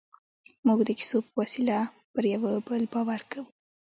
[0.67, 1.77] موږ د کیسو په وسیله
[2.13, 3.47] پر یوه بل باور کوو.